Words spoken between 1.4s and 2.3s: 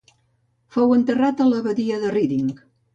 a l'abadia de